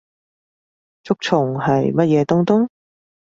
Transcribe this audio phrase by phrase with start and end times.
[1.03, 2.69] 竹蟲係乜嘢東東？